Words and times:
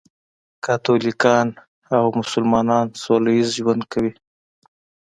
کاتولیکان 0.65 1.47
او 1.95 2.05
مسلمانان 2.19 2.87
سولهییز 3.03 3.49
ژوند 3.57 3.83
کوي. 3.91 4.11